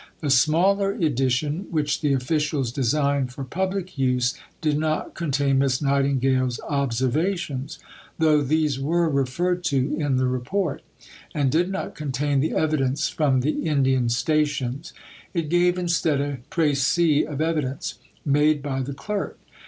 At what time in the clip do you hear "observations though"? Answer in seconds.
6.67-8.41